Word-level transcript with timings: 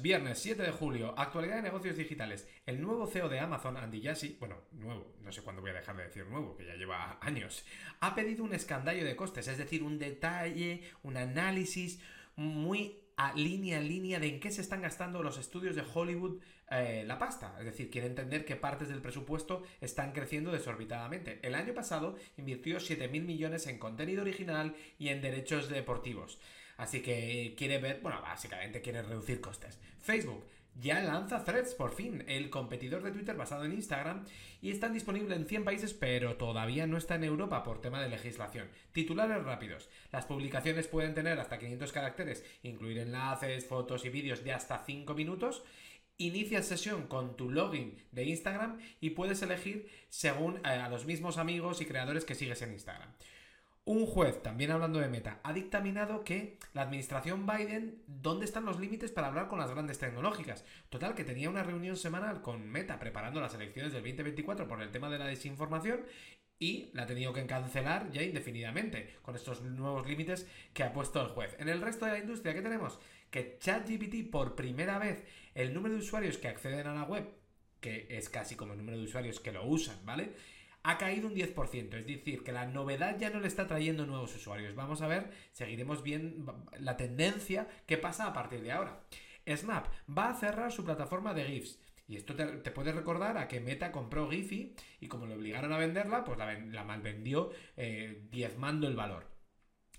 Viernes 0.00 0.38
7 0.38 0.62
de 0.62 0.70
julio, 0.70 1.14
actualidad 1.18 1.56
de 1.56 1.62
negocios 1.62 1.96
digitales. 1.96 2.48
El 2.64 2.80
nuevo 2.80 3.06
CEO 3.06 3.28
de 3.28 3.38
Amazon, 3.38 3.76
Andy 3.76 4.02
Jassy, 4.02 4.36
bueno, 4.40 4.56
nuevo, 4.72 5.14
no 5.20 5.30
sé 5.30 5.42
cuándo 5.42 5.60
voy 5.60 5.72
a 5.72 5.74
dejar 5.74 5.94
de 5.96 6.04
decir 6.04 6.24
nuevo, 6.26 6.56
que 6.56 6.64
ya 6.64 6.74
lleva 6.74 7.18
años, 7.22 7.66
ha 8.00 8.14
pedido 8.14 8.44
un 8.44 8.54
escandallo 8.54 9.04
de 9.04 9.14
costes, 9.14 9.46
es 9.46 9.58
decir, 9.58 9.82
un 9.82 9.98
detalle, 9.98 10.82
un 11.02 11.18
análisis 11.18 12.00
muy 12.34 12.98
a 13.16 13.34
línea 13.34 13.78
en 13.78 13.88
línea 13.88 14.18
de 14.18 14.28
en 14.28 14.40
qué 14.40 14.50
se 14.50 14.62
están 14.62 14.80
gastando 14.80 15.22
los 15.22 15.38
estudios 15.38 15.76
de 15.76 15.84
Hollywood 15.92 16.40
eh, 16.70 17.04
la 17.06 17.18
pasta. 17.18 17.54
Es 17.58 17.66
decir, 17.66 17.90
quiere 17.90 18.06
entender 18.06 18.46
que 18.46 18.56
partes 18.56 18.88
del 18.88 19.02
presupuesto 19.02 19.62
están 19.82 20.12
creciendo 20.12 20.50
desorbitadamente. 20.50 21.38
El 21.42 21.54
año 21.54 21.74
pasado 21.74 22.16
invirtió 22.38 22.78
7.000 22.78 23.22
millones 23.22 23.66
en 23.66 23.78
contenido 23.78 24.22
original 24.22 24.74
y 24.98 25.08
en 25.10 25.20
derechos 25.20 25.68
deportivos. 25.68 26.40
Así 26.76 27.02
que 27.02 27.54
quiere 27.56 27.78
ver, 27.78 28.00
bueno, 28.02 28.20
básicamente 28.20 28.80
quiere 28.80 29.02
reducir 29.02 29.40
costes. 29.40 29.78
Facebook 30.00 30.44
ya 30.80 31.00
lanza 31.00 31.44
Threads 31.44 31.74
por 31.74 31.94
fin, 31.94 32.24
el 32.26 32.50
competidor 32.50 33.02
de 33.02 33.12
Twitter 33.12 33.36
basado 33.36 33.64
en 33.64 33.72
Instagram, 33.72 34.24
y 34.60 34.70
están 34.70 34.92
disponibles 34.92 35.36
en 35.36 35.46
100 35.46 35.64
países, 35.64 35.94
pero 35.94 36.36
todavía 36.36 36.86
no 36.86 36.96
está 36.96 37.14
en 37.14 37.24
Europa 37.24 37.62
por 37.62 37.80
tema 37.80 38.02
de 38.02 38.08
legislación. 38.08 38.68
Titulares 38.92 39.44
rápidos. 39.44 39.88
Las 40.10 40.26
publicaciones 40.26 40.88
pueden 40.88 41.14
tener 41.14 41.38
hasta 41.38 41.58
500 41.58 41.92
caracteres, 41.92 42.44
incluir 42.62 42.98
enlaces, 42.98 43.66
fotos 43.66 44.04
y 44.04 44.08
vídeos 44.08 44.42
de 44.42 44.52
hasta 44.52 44.82
5 44.84 45.14
minutos. 45.14 45.62
Inicia 46.16 46.62
sesión 46.62 47.06
con 47.06 47.36
tu 47.36 47.50
login 47.50 47.96
de 48.10 48.24
Instagram 48.24 48.78
y 49.00 49.10
puedes 49.10 49.42
elegir 49.42 49.88
según 50.08 50.56
eh, 50.58 50.68
a 50.68 50.88
los 50.88 51.06
mismos 51.06 51.38
amigos 51.38 51.80
y 51.80 51.86
creadores 51.86 52.24
que 52.24 52.34
sigues 52.34 52.62
en 52.62 52.72
Instagram. 52.72 53.12
Un 53.86 54.06
juez, 54.06 54.42
también 54.42 54.70
hablando 54.70 54.98
de 54.98 55.08
Meta, 55.08 55.40
ha 55.42 55.52
dictaminado 55.52 56.24
que 56.24 56.58
la 56.72 56.80
administración 56.80 57.46
Biden, 57.46 58.02
¿dónde 58.06 58.46
están 58.46 58.64
los 58.64 58.80
límites 58.80 59.12
para 59.12 59.26
hablar 59.26 59.46
con 59.48 59.58
las 59.58 59.70
grandes 59.70 59.98
tecnológicas? 59.98 60.64
Total, 60.88 61.14
que 61.14 61.22
tenía 61.22 61.50
una 61.50 61.62
reunión 61.62 61.98
semanal 61.98 62.40
con 62.40 62.66
Meta 62.66 62.98
preparando 62.98 63.42
las 63.42 63.54
elecciones 63.54 63.92
del 63.92 64.02
2024 64.02 64.66
por 64.66 64.80
el 64.80 64.90
tema 64.90 65.10
de 65.10 65.18
la 65.18 65.26
desinformación 65.26 66.00
y 66.58 66.88
la 66.94 67.02
ha 67.02 67.06
tenido 67.06 67.34
que 67.34 67.44
cancelar 67.44 68.10
ya 68.10 68.22
indefinidamente 68.22 69.16
con 69.20 69.36
estos 69.36 69.60
nuevos 69.60 70.08
límites 70.08 70.48
que 70.72 70.82
ha 70.82 70.94
puesto 70.94 71.20
el 71.20 71.28
juez. 71.28 71.54
En 71.58 71.68
el 71.68 71.82
resto 71.82 72.06
de 72.06 72.12
la 72.12 72.18
industria, 72.20 72.54
¿qué 72.54 72.62
tenemos? 72.62 72.98
Que 73.30 73.58
ChatGPT, 73.60 74.30
por 74.30 74.54
primera 74.54 74.98
vez, 74.98 75.24
el 75.54 75.74
número 75.74 75.94
de 75.94 76.00
usuarios 76.00 76.38
que 76.38 76.48
acceden 76.48 76.86
a 76.86 76.94
la 76.94 77.02
web, 77.02 77.28
que 77.80 78.06
es 78.08 78.30
casi 78.30 78.56
como 78.56 78.72
el 78.72 78.78
número 78.78 78.96
de 78.96 79.04
usuarios 79.04 79.40
que 79.40 79.52
lo 79.52 79.66
usan, 79.66 80.06
¿vale? 80.06 80.32
Ha 80.84 80.98
caído 80.98 81.28
un 81.28 81.34
10%, 81.34 81.94
es 81.94 82.06
decir, 82.06 82.44
que 82.44 82.52
la 82.52 82.66
novedad 82.66 83.18
ya 83.18 83.30
no 83.30 83.40
le 83.40 83.48
está 83.48 83.66
trayendo 83.66 84.06
nuevos 84.06 84.36
usuarios. 84.36 84.74
Vamos 84.74 85.00
a 85.00 85.08
ver, 85.08 85.30
seguiremos 85.52 86.02
bien 86.02 86.46
la 86.78 86.96
tendencia 86.96 87.66
que 87.86 87.96
pasa 87.96 88.26
a 88.26 88.32
partir 88.34 88.60
de 88.60 88.72
ahora. 88.72 89.00
Snap 89.48 89.86
va 90.06 90.28
a 90.28 90.34
cerrar 90.34 90.72
su 90.72 90.84
plataforma 90.84 91.34
de 91.34 91.44
GIFs. 91.44 91.78
Y 92.06 92.16
esto 92.16 92.34
te, 92.34 92.70
puede 92.70 92.92
recordar 92.92 93.38
a 93.38 93.48
que 93.48 93.60
Meta 93.60 93.90
compró 93.90 94.28
Giphy 94.28 94.74
y 95.00 95.08
como 95.08 95.26
le 95.26 95.34
obligaron 95.34 95.72
a 95.72 95.78
venderla, 95.78 96.22
pues 96.22 96.38
la, 96.38 96.84
malvendió 96.84 97.50
eh, 97.78 98.22
diezmando 98.30 98.86
el 98.86 98.94
valor. 98.94 99.33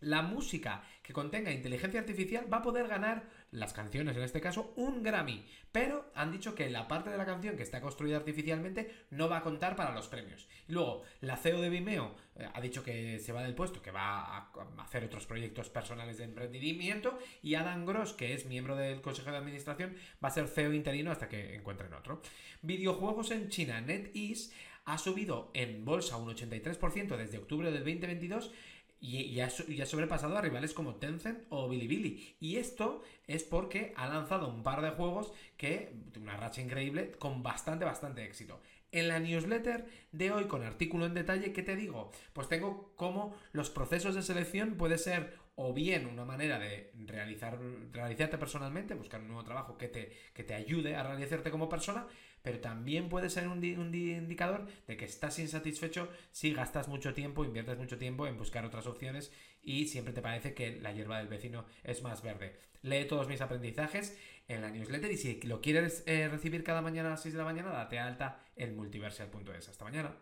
La 0.00 0.22
música 0.22 0.82
que 1.02 1.12
contenga 1.12 1.50
inteligencia 1.50 2.00
artificial 2.00 2.52
va 2.52 2.58
a 2.58 2.62
poder 2.62 2.86
ganar, 2.86 3.24
las 3.50 3.72
canciones 3.72 4.16
en 4.16 4.22
este 4.22 4.40
caso, 4.40 4.72
un 4.76 5.02
Grammy. 5.02 5.44
Pero 5.72 6.10
han 6.14 6.30
dicho 6.30 6.54
que 6.54 6.70
la 6.70 6.86
parte 6.86 7.10
de 7.10 7.16
la 7.16 7.26
canción 7.26 7.56
que 7.56 7.62
está 7.62 7.80
construida 7.80 8.16
artificialmente 8.16 9.06
no 9.10 9.28
va 9.28 9.38
a 9.38 9.42
contar 9.42 9.74
para 9.74 9.94
los 9.94 10.08
premios. 10.08 10.46
Y 10.68 10.72
luego, 10.72 11.02
la 11.20 11.36
CEO 11.36 11.60
de 11.60 11.70
Vimeo 11.70 12.14
eh, 12.36 12.46
ha 12.52 12.60
dicho 12.60 12.84
que 12.84 13.18
se 13.18 13.32
va 13.32 13.42
del 13.42 13.54
puesto, 13.54 13.82
que 13.82 13.90
va 13.90 14.20
a 14.20 14.50
hacer 14.78 15.04
otros 15.04 15.26
proyectos 15.26 15.70
personales 15.70 16.18
de 16.18 16.24
emprendimiento. 16.24 17.18
Y 17.42 17.54
Adam 17.54 17.84
Gross, 17.86 18.12
que 18.12 18.34
es 18.34 18.46
miembro 18.46 18.76
del 18.76 19.00
Consejo 19.00 19.30
de 19.30 19.38
Administración, 19.38 19.96
va 20.22 20.28
a 20.28 20.32
ser 20.32 20.46
CEO 20.46 20.72
interino 20.72 21.10
hasta 21.10 21.28
que 21.28 21.54
encuentren 21.54 21.92
otro. 21.94 22.22
Videojuegos 22.62 23.30
en 23.30 23.48
China, 23.48 23.80
NetEase 23.80 24.52
ha 24.84 24.96
subido 24.96 25.50
en 25.52 25.84
bolsa 25.84 26.16
un 26.16 26.34
83% 26.34 27.16
desde 27.16 27.38
octubre 27.38 27.70
del 27.70 27.84
2022 27.84 28.52
y 29.00 29.32
ya, 29.34 29.46
ha 29.46 29.86
sobrepasado 29.86 30.36
a 30.36 30.40
rivales 30.40 30.74
como 30.74 30.96
Tencent 30.96 31.44
o 31.50 31.68
Bilibili. 31.68 32.36
Y 32.40 32.56
esto 32.56 33.02
es 33.26 33.44
porque 33.44 33.92
ha 33.96 34.08
lanzado 34.08 34.48
un 34.48 34.62
par 34.62 34.82
de 34.82 34.90
juegos 34.90 35.32
que, 35.56 35.92
una 36.20 36.36
racha 36.36 36.60
increíble, 36.60 37.12
con 37.12 37.42
bastante, 37.42 37.84
bastante 37.84 38.24
éxito. 38.24 38.60
En 38.90 39.08
la 39.08 39.20
newsletter 39.20 39.86
de 40.12 40.32
hoy, 40.32 40.44
con 40.44 40.62
artículo 40.62 41.06
en 41.06 41.14
detalle, 41.14 41.52
¿qué 41.52 41.62
te 41.62 41.76
digo? 41.76 42.10
Pues 42.32 42.48
tengo 42.48 42.92
cómo 42.96 43.36
los 43.52 43.70
procesos 43.70 44.14
de 44.14 44.22
selección 44.22 44.76
puede 44.76 44.98
ser 44.98 45.36
o 45.60 45.72
bien 45.74 46.06
una 46.06 46.24
manera 46.24 46.56
de 46.56 46.92
realizar, 47.04 47.58
realizarte 47.92 48.38
personalmente, 48.38 48.94
buscar 48.94 49.20
un 49.20 49.26
nuevo 49.26 49.42
trabajo 49.42 49.76
que 49.76 49.88
te, 49.88 50.12
que 50.32 50.44
te 50.44 50.54
ayude 50.54 50.94
a 50.94 51.02
realizarte 51.02 51.50
como 51.50 51.68
persona, 51.68 52.06
pero 52.42 52.60
también 52.60 53.08
puede 53.08 53.28
ser 53.28 53.48
un, 53.48 53.62
indicador 53.62 54.68
de 54.86 54.96
que 54.96 55.04
estás 55.04 55.36
insatisfecho 55.40 56.08
si 56.30 56.52
gastas 56.54 56.86
mucho 56.86 57.12
tiempo, 57.12 57.44
inviertes 57.44 57.76
mucho 57.76 57.98
tiempo 57.98 58.28
en 58.28 58.38
buscar 58.38 58.64
otras 58.64 58.86
opciones 58.86 59.32
y 59.60 59.88
siempre 59.88 60.14
te 60.14 60.22
parece 60.22 60.54
que 60.54 60.80
la 60.80 60.92
hierba 60.92 61.18
del 61.18 61.26
vecino 61.26 61.66
es 61.82 62.04
más 62.04 62.22
verde. 62.22 62.54
Lee 62.82 63.06
todos 63.08 63.26
mis 63.26 63.40
aprendizajes 63.40 64.16
en 64.46 64.62
la 64.62 64.70
newsletter 64.70 65.10
y 65.10 65.16
si 65.16 65.40
lo 65.42 65.60
quieres 65.60 66.04
eh, 66.06 66.28
recibir 66.28 66.62
cada 66.62 66.82
mañana 66.82 67.08
a 67.08 67.10
las 67.12 67.22
6 67.22 67.34
de 67.34 67.38
la 67.38 67.44
mañana, 67.44 67.70
date 67.70 67.98
alta 67.98 68.44
en 68.54 68.76
multiversal.es. 68.76 69.68
Hasta 69.68 69.84
mañana. 69.84 70.14